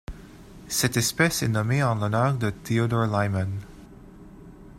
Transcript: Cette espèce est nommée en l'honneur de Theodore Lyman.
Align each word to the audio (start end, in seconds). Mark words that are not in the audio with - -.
Cette 0.67 0.97
espèce 0.97 1.43
est 1.43 1.47
nommée 1.47 1.83
en 1.83 1.93
l'honneur 1.93 2.33
de 2.33 2.49
Theodore 2.49 3.05
Lyman. 3.05 3.51